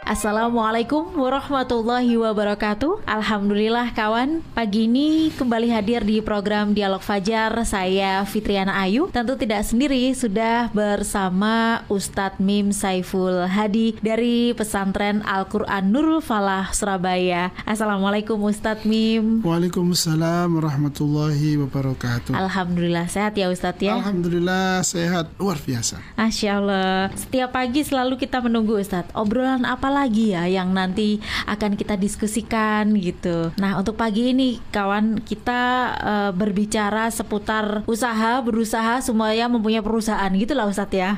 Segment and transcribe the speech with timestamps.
[0.00, 3.04] Assalamualaikum warahmatullahi wabarakatuh.
[3.04, 4.40] Alhamdulillah kawan.
[4.56, 7.52] Pagi ini kembali hadir di program Dialog Fajar.
[7.68, 9.12] Saya Fitriana Ayu.
[9.12, 17.52] Tentu tidak sendiri Sudah bersama Ustadz Mim Saiful Hadi Dari pesantren Al-Quran Nurul Falah Surabaya.
[17.68, 19.44] Assalamualaikum Ustadz Mim.
[19.44, 22.32] Waalaikumsalam warahmatullahi wabarakatuh.
[22.32, 24.00] Alhamdulillah sehat ya Ustadz ya?
[24.00, 25.28] Alhamdulillah sehat.
[25.36, 26.00] Luar biasa.
[26.16, 27.12] Masya Allah.
[27.12, 29.12] Setiap pagi selalu kita menunggu Ustadz.
[29.12, 33.50] Obrolan apa lagi ya yang nanti akan kita diskusikan gitu.
[33.58, 35.62] Nah, untuk pagi ini kawan kita
[35.98, 41.10] uh, berbicara seputar usaha, berusaha semuanya mempunyai perusahaan gitu lah Ustadz ya.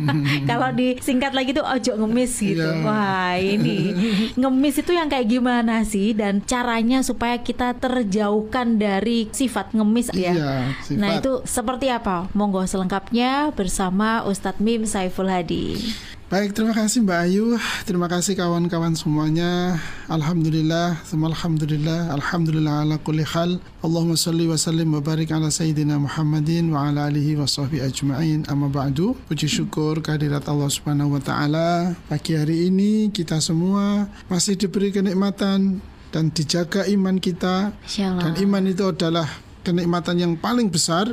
[0.50, 2.62] Kalau disingkat lagi tuh ojo ngemis gitu.
[2.62, 2.84] Yeah.
[2.84, 3.94] Wah, ini
[4.40, 10.34] ngemis itu yang kayak gimana sih dan caranya supaya kita terjauhkan dari sifat ngemis ya.
[10.34, 10.98] Yeah, sifat.
[11.00, 12.28] Nah, itu seperti apa?
[12.34, 15.78] Monggo selengkapnya bersama Ustadz Mim Saiful Hadi.
[16.26, 17.54] Baik, terima kasih Mbak Ayu.
[17.86, 19.78] Terima kasih kawan-kawan semuanya.
[20.10, 23.62] Alhamdulillah, semua alhamdulillah, alhamdulillah ala kulli hal.
[23.78, 28.42] Allahumma salli wa sallim wa barik ala sayyidina Muhammadin wa ala alihi wa sahbihi ajma'in.
[28.50, 29.14] Amma ba'du.
[29.30, 31.94] Puji syukur kehadirat Allah Subhanahu wa taala.
[32.10, 35.78] Pagi hari ini kita semua masih diberi kenikmatan
[36.10, 37.70] dan dijaga iman kita.
[38.02, 39.30] Dan iman itu adalah
[39.62, 41.06] kenikmatan yang paling besar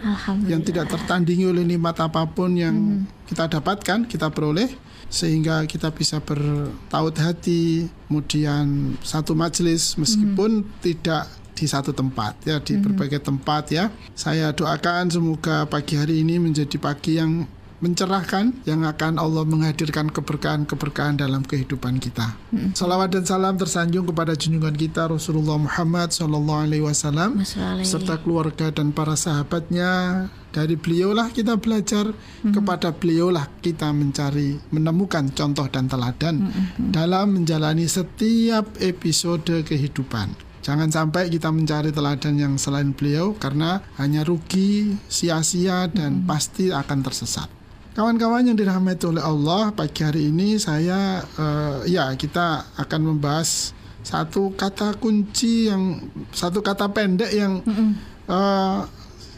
[0.50, 3.30] yang tidak tertandingi oleh nikmat apa pun yang hmm.
[3.30, 4.73] kita dapatkan, kita peroleh
[5.14, 10.81] sehingga kita bisa bertaut hati kemudian satu majelis meskipun hmm.
[10.81, 12.81] tidak di satu tempat ya di hmm.
[12.89, 17.45] berbagai tempat ya saya doakan semoga pagi hari ini menjadi pagi yang
[17.84, 22.31] mencerahkan yang akan Allah menghadirkan keberkahan-keberkahan dalam kehidupan kita.
[22.56, 22.72] Hmm.
[22.72, 27.44] Salawat dan salam tersanjung kepada junjungan kita Rasulullah Muhammad Sallallahu Alaihi Wasallam
[27.84, 30.26] serta keluarga dan para sahabatnya.
[30.54, 32.54] Dari beliaulah kita belajar, hmm.
[32.54, 36.93] kepada beliaulah kita mencari, menemukan contoh dan teladan hmm.
[36.93, 40.30] dalam menjalani setiap episode kehidupan.
[40.61, 46.30] Jangan sampai kita mencari teladan yang selain beliau karena hanya rugi, sia-sia dan hmm.
[46.30, 47.62] pasti akan tersesat.
[47.93, 53.70] Kawan-kawan yang dirahmati oleh Allah, pagi hari ini saya uh, ya kita akan membahas
[54.02, 56.02] satu kata kunci yang
[56.33, 57.89] satu kata pendek yang mm
[58.26, 58.81] uh,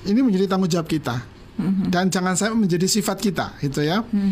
[0.05, 1.17] ini menjadi tanggung jawab kita
[1.57, 1.85] mm -hmm.
[1.91, 4.31] dan jangan sampai menjadi sifat kita, gitu ya, mm.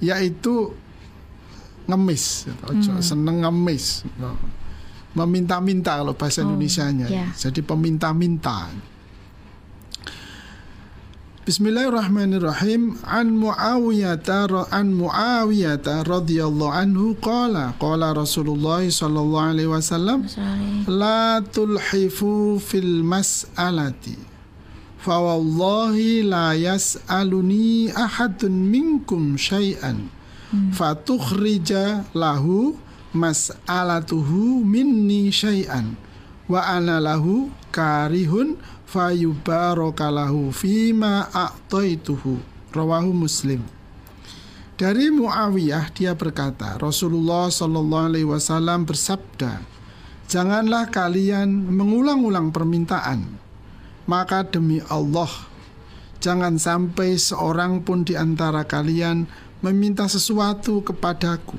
[0.00, 0.72] yaitu
[1.84, 2.64] ngemis, gitu.
[2.70, 3.02] mm.
[3.02, 4.06] seneng ngemis,
[5.12, 7.28] meminta-minta kalau bahasa oh, Indonesia-nya, yeah.
[7.34, 8.70] jadi peminta-minta.
[11.50, 13.02] Bismillahirrahmanirrahim.
[13.02, 14.22] An Muawiyah
[14.70, 20.30] an Muawiyah radhiyallahu anhu qala qala Rasulullah sallallahu alaihi wasallam
[20.86, 24.14] la tulhifu fil mas'alati
[25.02, 30.06] fa wallahi la yas'aluni ahadun minkum syai'an
[30.54, 30.70] hmm.
[30.70, 32.78] fatukhrija lahu
[33.10, 35.98] mas'alatuhu minni syai'an
[36.46, 38.54] wa ana lahu karihun
[38.90, 42.42] fayubarakalahu fima a'taituhu.
[42.70, 43.62] Rawahu muslim.
[44.78, 49.60] Dari Muawiyah dia berkata Rasulullah Shallallahu alaihi wasallam bersabda
[50.24, 53.50] Janganlah kalian mengulang-ulang permintaan
[54.08, 55.30] maka demi Allah
[56.18, 59.30] jangan sampai seorang pun di antara kalian
[59.62, 61.54] meminta sesuatu kepadaku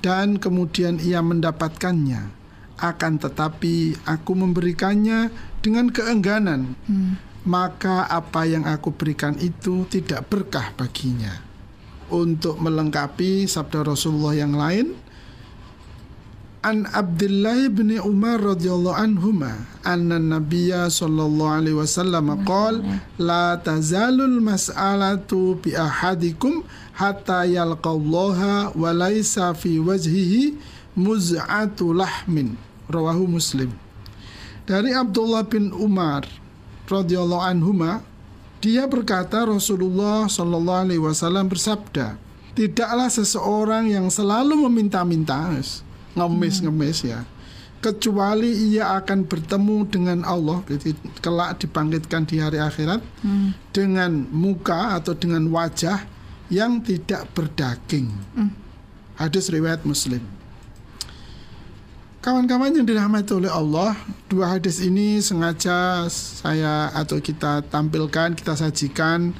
[0.00, 2.37] dan kemudian ia mendapatkannya
[2.78, 5.28] akan tetapi aku memberikannya
[5.60, 7.44] dengan keengganan, hmm.
[7.44, 11.44] maka apa yang aku berikan itu tidak berkah baginya.
[12.08, 14.96] Untuk melengkapi sabda Rasulullah yang lain,
[16.58, 22.82] An Abdullah bin Umar radhiyallahu anhuma anna Nabiyya sallallahu alaihi wasallam qol
[23.14, 26.66] la tazalul mas'alatu bi ahadikum
[26.98, 30.58] hatta yalqallaha wa laisa fi wajhihi
[30.98, 33.70] muz'atu lahmin rawahu Muslim
[34.68, 36.28] dari Abdullah bin Umar
[36.88, 38.04] radhiyallahu anhuma
[38.58, 42.18] dia berkata Rasulullah Shallallahu alaihi wasallam bersabda
[42.58, 45.54] tidaklah seseorang yang selalu meminta-minta
[46.18, 47.22] ngemis-ngemis ya
[47.78, 50.90] kecuali ia akan bertemu dengan Allah jadi
[51.22, 53.54] kelak dibangkitkan di hari akhirat hmm.
[53.70, 56.02] dengan muka atau dengan wajah
[56.50, 58.50] yang tidak berdaging hmm.
[59.14, 60.20] hadis riwayat Muslim
[62.18, 63.94] Kawan-kawan yang dirahmati oleh Allah,
[64.26, 69.30] dua hadis ini sengaja saya atau kita tampilkan, kita sajikan,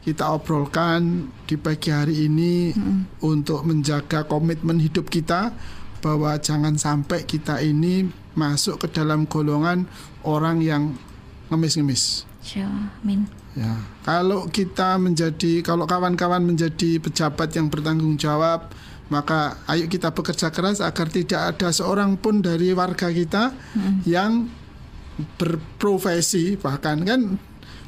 [0.00, 3.20] kita obrolkan di pagi hari ini hmm.
[3.20, 5.52] untuk menjaga komitmen hidup kita
[6.00, 9.84] bahwa jangan sampai kita ini masuk ke dalam golongan
[10.24, 10.96] orang yang
[11.52, 12.24] ngemis-ngemis.
[12.56, 13.28] Amin.
[13.52, 13.76] Ya,
[14.08, 18.72] kalau kita menjadi, kalau kawan-kawan menjadi pejabat yang bertanggung jawab,
[19.12, 24.08] maka ayo kita bekerja keras agar tidak ada seorang pun dari warga kita hmm.
[24.08, 24.48] yang
[25.36, 27.36] berprofesi bahkan kan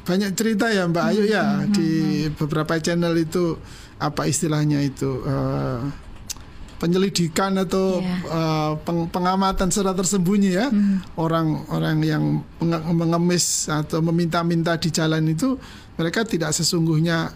[0.05, 1.73] banyak cerita ya Mbak Ayu ya hmm.
[1.73, 1.89] di
[2.37, 3.57] beberapa channel itu
[3.97, 5.81] apa istilahnya itu uh,
[6.77, 8.21] penyelidikan atau yeah.
[8.21, 8.29] Iya.
[8.29, 10.67] uh, peng, pengamatan secara tersembunyi ya
[11.17, 12.05] orang-orang hmm.
[12.05, 12.23] yang
[12.93, 15.57] mengemis atau meminta-minta di jalan itu
[15.97, 17.33] mereka tidak sesungguhnya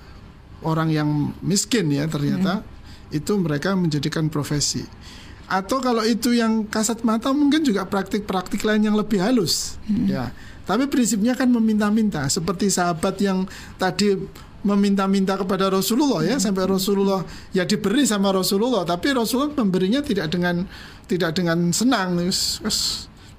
[0.62, 1.09] orang yang
[1.39, 2.78] miskin ya ternyata hmm.
[3.09, 4.85] Itu mereka menjadikan profesi.
[5.50, 9.81] Atau kalau itu yang kasat mata mungkin juga praktik-praktik lain yang lebih halus.
[9.89, 10.06] Hmm.
[10.06, 10.29] ya.
[10.69, 12.29] Tapi prinsipnya kan meminta-minta.
[12.29, 13.50] Seperti sahabat yang
[13.81, 14.13] tadi
[14.61, 17.23] meminta-minta kepada Rasulullah ya sampai Rasulullah
[17.56, 20.67] ya diberi sama Rasulullah tapi Rasulullah memberinya tidak dengan
[21.09, 22.21] tidak dengan senang.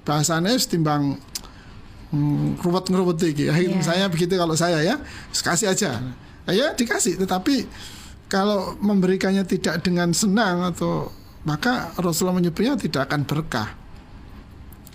[0.01, 1.15] Bahasanya timbang
[2.11, 3.47] hmm, ruwet ngeruwet iki.
[3.47, 3.79] Yeah.
[3.85, 4.99] saya begitu kalau saya ya
[5.31, 6.03] kasih aja.
[6.49, 7.69] Ya dikasih tetapi
[8.31, 11.11] kalau memberikannya tidak dengan senang atau
[11.43, 13.81] maka Rasulullah menyebutnya tidak akan berkah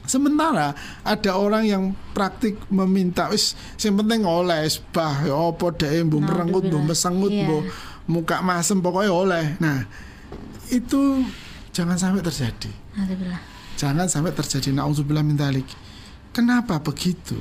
[0.06, 0.70] Sementara
[1.02, 1.82] ada orang yang
[2.14, 4.62] praktik meminta wis sing penting oleh
[4.94, 7.42] bah ya apa dhek mbok merenggut mbok mesengut iya.
[7.42, 7.62] mbok
[8.06, 9.46] muka masem pokoknya oleh.
[9.58, 9.82] Nah,
[10.70, 11.26] itu
[11.74, 12.70] jangan sampai terjadi.
[13.74, 15.66] Jangan sampai terjadi naudzubillah min dzalik.
[16.30, 17.34] Kenapa begitu?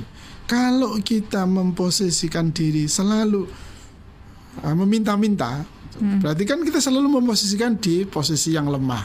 [0.50, 3.46] Kalau kita memposisikan diri selalu
[4.62, 5.62] uh, meminta-minta,
[5.96, 6.20] hmm.
[6.22, 9.04] berarti kan kita selalu memposisikan di posisi yang lemah,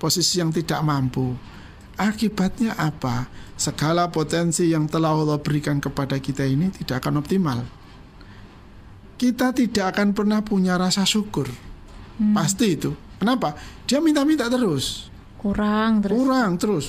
[0.00, 1.32] posisi yang tidak mampu
[1.94, 3.30] Akibatnya apa?
[3.54, 7.62] Segala potensi yang telah Allah berikan kepada kita ini tidak akan optimal.
[9.14, 11.46] Kita tidak akan pernah punya rasa syukur.
[12.18, 12.34] Hmm.
[12.34, 12.90] Pasti itu.
[13.22, 13.54] Kenapa?
[13.86, 15.06] Dia minta-minta terus.
[15.38, 16.18] Kurang terus.
[16.18, 16.84] Kurang terus.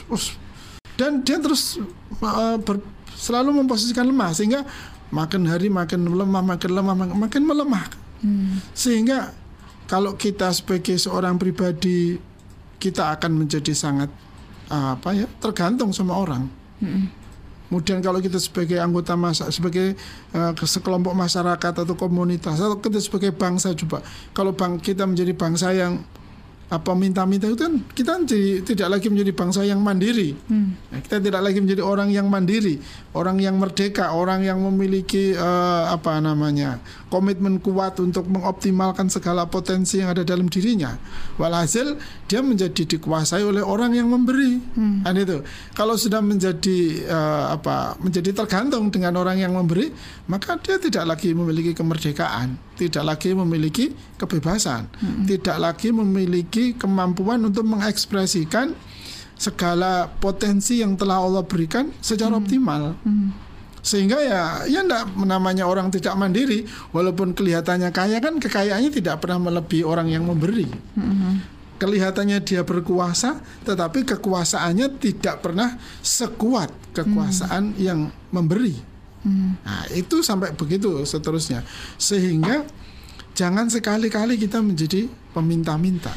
[0.97, 1.77] Dan dia terus
[2.25, 2.81] uh, ber,
[3.13, 4.65] selalu memposisikan lemah sehingga
[5.13, 7.85] makin hari makin lemah, makin lemah, makin melemah.
[8.71, 9.33] Sehingga
[9.85, 12.17] kalau kita sebagai seorang pribadi
[12.79, 14.09] kita akan menjadi sangat
[14.69, 16.49] apa ya tergantung sama orang.
[16.81, 17.09] Hmm.
[17.65, 19.97] Kemudian kalau kita sebagai anggota masa sebagai
[20.37, 24.05] uh, sekelompok masyarakat atau komunitas atau kita sebagai bangsa juga,
[24.37, 25.99] kalau bang kita menjadi bangsa yang
[26.65, 30.33] apa minta-minta itu kan kita jadi, tidak lagi menjadi bangsa yang mandiri.
[30.49, 30.73] Hmm.
[31.05, 32.81] Kita tidak lagi menjadi orang yang mandiri,
[33.13, 36.81] orang yang merdeka, orang yang memiliki uh, apa namanya
[37.13, 40.97] komitmen kuat untuk mengoptimalkan segala potensi yang ada dalam dirinya.
[41.37, 44.57] Walhasil dia menjadi dikuasai oleh orang yang memberi.
[44.73, 45.05] Hmm.
[45.05, 45.45] Kan itu.
[45.77, 49.93] Kalau sudah menjadi uh, apa menjadi tergantung dengan orang yang memberi,
[50.25, 55.25] maka dia tidak lagi memiliki kemerdekaan, tidak lagi memiliki kebebasan, hmm.
[55.27, 58.75] tidak lagi memiliki kemampuan untuk mengekspresikan
[59.35, 62.41] segala potensi yang telah Allah berikan secara hmm.
[62.43, 62.83] optimal.
[63.03, 63.29] Hmm.
[63.85, 69.37] Sehingga ya ya enggak namanya orang tidak mandiri walaupun kelihatannya kaya kan kekayaannya tidak pernah
[69.37, 70.65] melebihi orang yang memberi.
[70.97, 71.45] Hmm.
[71.75, 77.79] Kelihatannya dia berkuasa tetapi kekuasaannya tidak pernah sekuat kekuasaan hmm.
[77.79, 78.94] yang memberi.
[79.25, 79.57] Hmm.
[79.65, 81.65] Nah, itu sampai begitu seterusnya.
[81.97, 82.61] Sehingga
[83.33, 86.13] jangan sekali-kali kita menjadi peminta-minta.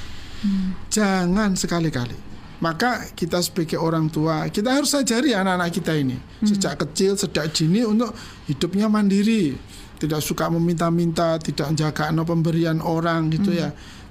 [0.92, 2.14] Jangan sekali-kali.
[2.58, 6.46] Maka kita sebagai orang tua, kita harus ajari anak-anak kita ini hmm.
[6.46, 8.10] sejak kecil, sejak dini untuk
[8.50, 9.54] hidupnya mandiri,
[10.02, 13.62] tidak suka meminta-minta, tidak menjaga no pemberian orang gitu hmm.
[13.62, 13.68] ya.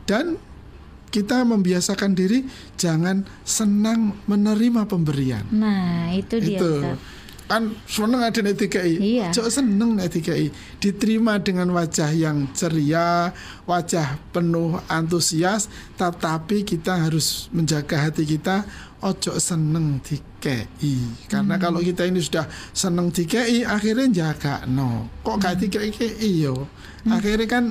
[0.07, 0.39] Dan
[1.11, 2.47] kita membiasakan diri
[2.79, 5.43] jangan senang menerima pemberian.
[5.51, 6.59] Nah, itu dia.
[6.59, 6.71] Itu
[7.47, 9.31] kan seneng ada nek Iya.
[9.31, 10.11] Ojo seneng nek
[10.83, 13.31] Diterima dengan wajah yang ceria,
[13.63, 18.67] wajah penuh antusias, tetapi kita harus menjaga hati kita
[19.01, 21.27] ojo seneng DKI.
[21.31, 21.63] Karena hmm.
[21.63, 25.07] kalau kita ini sudah seneng DKI, akhirnya jaga no.
[25.23, 25.61] Kok gak hmm.
[25.71, 26.67] DKI yo?
[27.07, 27.15] Hmm.
[27.15, 27.65] Akhirnya kan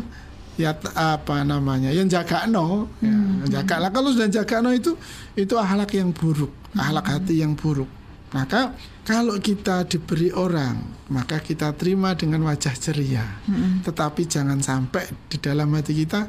[0.56, 3.45] ya apa namanya yang jaga no ya, hmm.
[3.52, 4.97] jaga lah kalau sudah jaga no itu
[5.37, 7.12] itu ahlak yang buruk ahlak hmm.
[7.12, 7.88] hati yang buruk
[8.35, 8.75] maka
[9.06, 10.83] kalau kita diberi orang,
[11.14, 13.23] maka kita terima dengan wajah ceria.
[13.47, 13.87] Mm-hmm.
[13.87, 16.26] Tetapi jangan sampai di dalam hati kita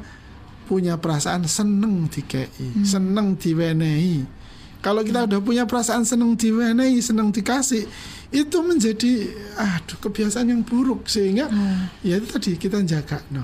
[0.70, 2.86] punya perasaan seneng dikei, mm.
[2.86, 4.38] seneng diwenehi.
[4.78, 7.82] Kalau kita udah punya perasaan seneng diwenehi, seneng dikasih,
[8.30, 12.06] itu menjadi aduh kebiasaan yang buruk sehingga mm.
[12.06, 13.42] ya itu tadi kita jaga no.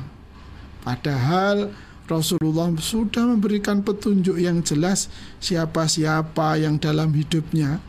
[0.87, 5.09] Padahal Rasulullah sudah memberikan petunjuk yang jelas
[5.41, 7.81] siapa-siapa yang dalam hidupnya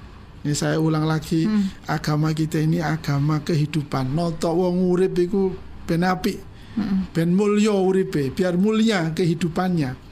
[0.45, 1.89] ini saya ulang lagi, hmm.
[1.89, 4.13] agama kita ini agama kehidupan.
[4.13, 5.49] Noto wong urip iku
[5.89, 6.37] ben apik.
[6.77, 7.09] Hmm.
[7.09, 10.05] Ben mulya uripe, biar mulia kehidupannya.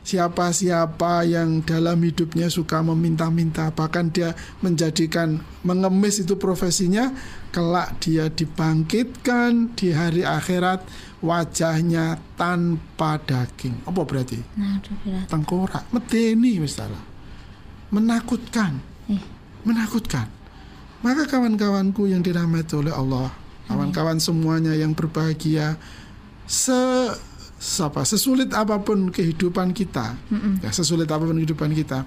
[0.00, 7.12] siapa-siapa yang dalam hidupnya suka meminta-minta bahkan dia menjadikan mengemis itu profesinya
[7.54, 10.82] kelak dia dibangkitkan di hari akhirat
[11.20, 14.80] wajahnya tanpa daging apa berarti Nah,
[15.28, 17.10] tengkorak medeni misalnya
[17.90, 18.89] menakutkan.
[19.66, 20.28] Menakutkan.
[21.00, 23.32] Maka kawan-kawanku yang dirahmati oleh Allah
[23.70, 25.78] kawan-kawan semuanya yang berbahagia
[26.50, 26.74] se
[27.78, 30.18] apa sesulit apa pun kehidupan kita
[30.58, 32.02] ya sesulit apa pun kehidupan kita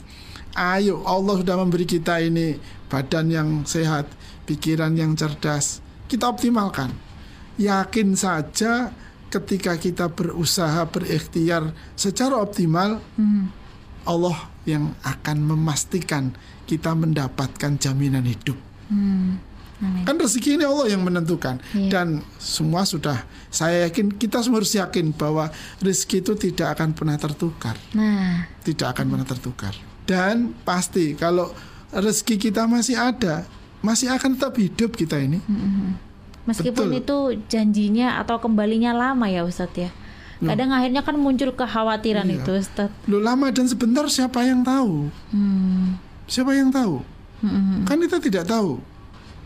[0.59, 2.59] ayo Allah sudah memberi kita ini
[2.91, 4.11] badan yang sehat
[4.43, 5.79] pikiran yang cerdas
[6.13, 6.93] kita optimalkan.
[7.57, 8.93] Yakin saja
[9.33, 13.01] ketika kita berusaha berikhtiar secara optimal.
[14.03, 18.55] Allah yang akan memastikan kita mendapatkan jaminan hidup.
[18.87, 19.37] Hmm.
[19.83, 20.07] Amin.
[20.07, 21.89] Kan rezeki ini Allah yang menentukan Iya.
[21.91, 27.19] dan semua sudah saya yakin kita semua harus yakin bahwa rezeki itu tidak akan pernah
[27.19, 29.73] tertukar, Nah, tidak akan pernah tertukar.
[30.03, 31.51] Dan pasti kalau
[31.91, 33.43] rezeki kita masih ada,
[33.79, 35.43] masih akan tetap hidup kita ini.
[36.43, 36.99] meskipun Betul.
[36.99, 37.17] itu
[37.47, 39.91] janjinya atau kembalinya lama ya Ustadz ya.
[40.43, 42.35] Kadang akhirnya kan muncul kekhawatiran Iya.
[42.39, 43.07] itu Ustadz.
[43.07, 45.07] Loh lama dan sebentar siapa yang tahu?
[45.31, 46.02] Hmm.
[46.27, 47.03] Siapa yang tahu?
[47.43, 47.83] Hmm.
[47.83, 48.79] Kan kita tidak tahu.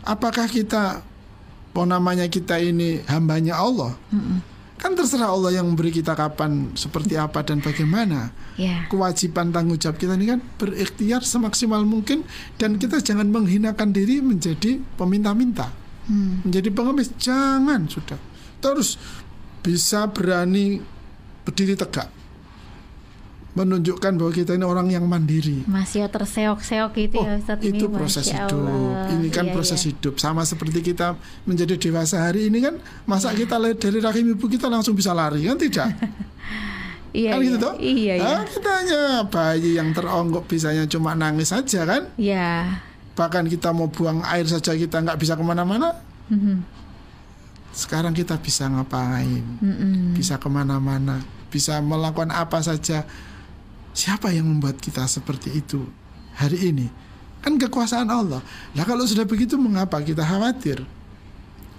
[0.06, 3.98] Apakah kita, apa namanya kita ini hambanya Allah?
[4.14, 4.40] Hmm.
[4.78, 8.30] Kan terserah Allah yang memberi kita kapan, seperti apa dan bagaimana.
[8.54, 8.86] Ya.
[8.86, 12.22] Kewajiban tanggung jawab kita ini kan berikhtiar semaksimal mungkin
[12.62, 15.74] dan kita jangan menghinakan diri menjadi peminta-minta,
[16.06, 16.46] Hmm.
[16.46, 17.10] menjadi pengemis.
[17.18, 18.22] Jangan sudah.
[18.62, 18.94] Terus
[19.66, 20.78] bisa berani
[21.42, 22.06] berdiri tegak,
[23.58, 25.66] menunjukkan bahwa kita ini orang yang mandiri.
[25.66, 28.58] Masih terseok-seok gitu Oh, ya Ustadz ini, itu proses Masya hidup.
[28.62, 29.06] Allah.
[29.18, 29.88] Ini kan Iya, proses iya.
[29.90, 30.14] hidup.
[30.16, 34.94] Sama seperti kita menjadi dewasa hari ini kan, masa kita dari rahim ibu kita langsung
[34.94, 35.90] bisa lari kan tidak?
[37.08, 37.46] Iya, kan iya.
[37.48, 37.74] gitu toh?
[37.80, 38.28] Iya, iya.
[38.36, 42.04] Ah, kita hanya bayi yang teronggok bisanya cuma nangis saja kan?
[42.20, 42.84] Iya.
[43.16, 45.96] Bahkan kita mau buang air saja kita nggak bisa ke mana-mana.
[46.28, 46.60] Mhm.
[47.72, 49.40] Sekarang kita bisa ngapain?
[49.62, 50.12] Mm-mm.
[50.12, 51.22] Bisa ke mana-mana?
[51.48, 53.06] Bisa melakukan apa saja?
[53.98, 55.82] Siapa yang membuat kita seperti itu
[56.38, 56.86] hari ini?
[57.42, 58.38] Kan kekuasaan Allah.
[58.78, 60.86] Lah kalau sudah begitu mengapa kita khawatir?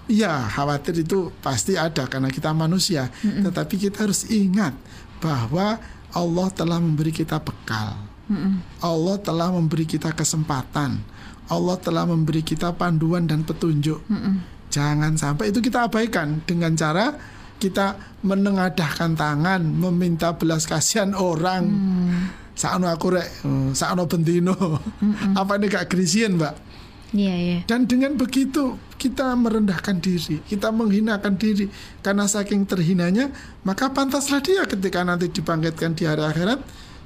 [0.04, 3.08] Ya khawatir itu pasti ada karena kita manusia.
[3.24, 4.76] Tetapi kita harus ingat
[5.16, 5.80] bahwa
[6.12, 7.96] Allah telah memberi kita bekal.
[8.28, 8.60] Mm-mm.
[8.84, 11.00] Allah telah memberi kita kesempatan.
[11.48, 13.96] Allah telah memberi kita panduan dan petunjuk.
[14.12, 14.44] Mm-mm.
[14.68, 17.16] Jangan sampai itu kita abaikan dengan cara
[17.60, 21.68] kita menengadahkan tangan, meminta belas kasihan orang.
[22.56, 24.56] Sakno aku rek, eh, sakno bendino.
[25.40, 26.54] Apa ini gak grisian, Mbak?
[27.10, 27.58] Iya, iya.
[27.66, 31.66] Dan dengan begitu kita merendahkan diri, kita menghinakan diri
[32.04, 33.34] karena saking terhinanya,
[33.66, 36.60] maka pantaslah dia ketika nanti dibangkitkan di hari akhirat,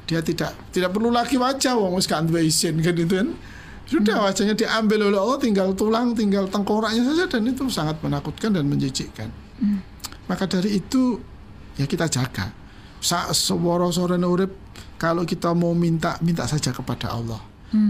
[0.04, 3.30] dia tidak tidak perlu lagi wajah wong wis gak duwe isin kan itu kan.
[3.84, 8.64] Sudah wajahnya diambil oleh Allah tinggal tulang, tinggal tengkoraknya saja dan itu sangat menakutkan dan
[8.64, 9.28] menjijikkan.
[10.26, 11.20] Maka dari itu
[11.76, 12.50] ya kita jaga.
[13.00, 14.52] Sa seworo sore urip
[14.96, 17.40] kalau kita mau minta minta saja kepada Allah.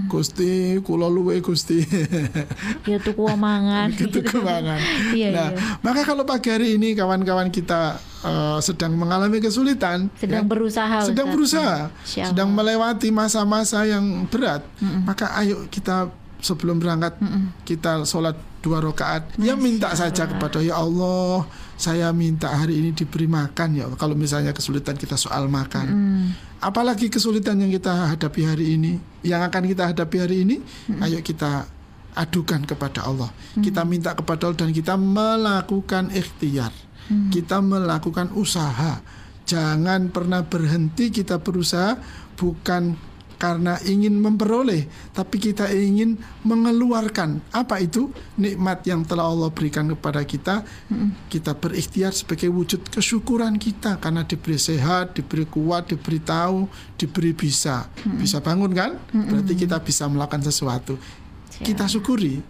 [0.09, 1.85] Gusti, kula luwe Gusti.
[2.88, 3.93] Ya tuku omangan.
[3.93, 4.81] gitu kemangan.
[5.12, 5.61] Iya, nah, iya.
[5.85, 10.99] maka kalau pagi hari ini kawan-kawan kita eh, sedang mengalami kesulitan, Sedang ya, berusaha.
[11.05, 11.37] sedang Ustadz.
[11.37, 14.64] berusaha, Insya sedang melewati masa-masa yang berat,
[15.05, 16.09] maka ayo kita
[16.45, 17.17] sebelum berangkat
[17.65, 21.49] kita sholat dua rakaat, ya minta saja kepada ya Allah,
[21.81, 23.89] saya minta hari ini diberi makan ya.
[23.97, 26.27] Kalau misalnya kesulitan kita soal makan, Mm.
[26.61, 30.57] apalagi kesulitan yang kita hadapi hari ini, yang akan kita hadapi hari ini,
[31.01, 31.65] ayo kita
[32.15, 33.33] adukan kepada Allah.
[33.59, 36.71] Kita minta kepada Allah dan kita melakukan ikhtiar.
[37.29, 39.03] Kita melakukan usaha.
[39.45, 42.01] Jangan pernah berhenti kita berusaha
[42.39, 42.97] bukan
[43.45, 46.17] karena ingin memperoleh, tapi kita ingin
[46.49, 48.09] mengeluarkan apa itu
[48.41, 50.65] nikmat yang telah Allah berikan kepada kita.
[51.29, 56.65] Kita berikhtiar sebagai wujud kesyukuran kita karena diberi sehat, diberi kuat, diberi tahu,
[56.97, 57.85] diberi bisa,
[58.17, 58.97] bisa bangun kan?
[59.13, 60.97] Berarti kita bisa melakukan sesuatu.
[61.61, 62.41] Kita syukuri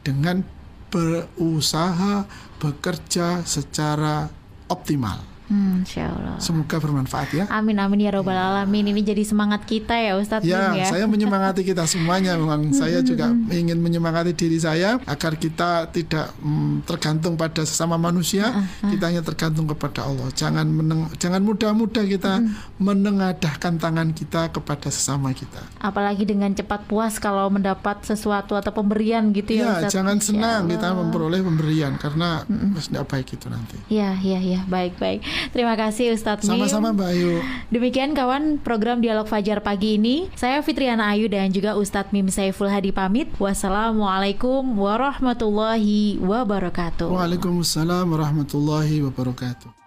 [0.00, 0.40] dengan
[0.88, 2.24] berusaha
[2.56, 4.32] bekerja secara
[4.72, 5.20] optimal.
[5.48, 6.36] Hmm, Insya Allah.
[6.36, 7.44] Semoga bermanfaat ya.
[7.48, 8.92] Amin amin ya robbal alamin.
[8.92, 10.84] Ini jadi semangat kita ya Ustadz Ya, ya.
[10.84, 12.36] saya menyemangati kita semuanya.
[12.36, 18.52] Memang saya juga ingin menyemangati diri saya agar kita tidak mm, tergantung pada sesama manusia.
[18.84, 20.28] Kita hanya tergantung kepada Allah.
[20.32, 22.44] Jangan meneng, jangan mudah-mudah kita
[22.76, 25.60] menengadahkan tangan kita kepada sesama kita.
[25.78, 29.94] Apalagi dengan cepat puas kalau mendapat sesuatu atau pemberian gitu ya, Ya, Ustadz.
[29.94, 32.42] jangan senang kita memperoleh pemberian karena
[32.84, 33.76] tidak baik itu nanti.
[33.88, 35.20] Ya, ya, ya, baik, baik.
[35.54, 36.66] Terima kasih Ustadz Mim.
[36.66, 37.32] Sama-sama Mbak Ayu.
[37.72, 40.30] Demikian kawan program Dialog Fajar pagi ini.
[40.34, 43.30] Saya Fitriana Ayu dan juga Ustadz Mim Saiful Hadi pamit.
[43.40, 47.08] Wassalamualaikum warahmatullahi wabarakatuh.
[47.08, 49.78] Waalaikumsalam warahmatullahi wabarakatuh.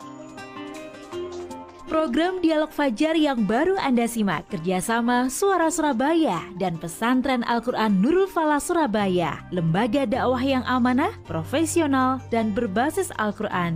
[1.92, 8.64] Program Dialog Fajar yang baru Anda simak kerjasama Suara Surabaya dan Pesantren Al-Quran Nurul Falah
[8.64, 13.76] Surabaya, lembaga dakwah yang amanah, profesional, dan berbasis Al-Quran.